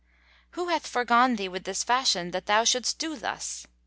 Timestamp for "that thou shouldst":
2.31-2.97